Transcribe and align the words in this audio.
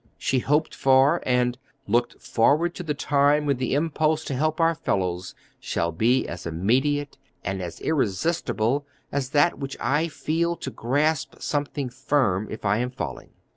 She 0.17 0.39
hoped 0.39 0.73
for 0.73 1.21
and 1.27 1.59
"looked 1.87 2.19
forward 2.19 2.73
to 2.73 2.81
the 2.81 2.95
time 2.95 3.45
when 3.45 3.57
the 3.57 3.75
impulse 3.75 4.23
to 4.25 4.33
help 4.33 4.59
our 4.59 4.73
fellows 4.73 5.35
shall 5.59 5.91
be 5.91 6.27
as 6.27 6.47
immediate 6.47 7.19
and 7.45 7.61
as 7.61 7.79
irresistible 7.81 8.87
as 9.11 9.29
that 9.29 9.59
which 9.59 9.77
I 9.79 10.07
feel 10.07 10.55
to 10.55 10.71
grasp 10.71 11.35
something 11.37 11.91
firm 11.91 12.47
if 12.49 12.65
I 12.65 12.79
am 12.79 12.89
falling." 12.89 13.29